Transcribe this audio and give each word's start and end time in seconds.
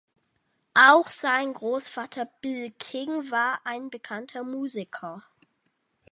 Auch 0.73 1.09
sein 1.09 1.53
Großvater 1.53 2.25
Bill 2.41 2.71
King 2.79 3.29
war 3.29 3.59
ein 3.65 3.91
bekannter 3.91 4.43
Musiker. 4.43 5.21